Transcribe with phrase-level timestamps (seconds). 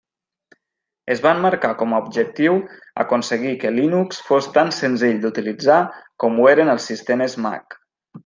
[1.15, 2.57] Es van marcar com a objectiu
[3.03, 5.79] aconseguir que Linux fos tan senzill d'utilitzar
[6.25, 7.79] com ho eren els sistemes Mac.